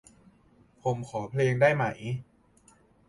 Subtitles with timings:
[0.83, 1.83] ผมขอเพลงได้ไหม?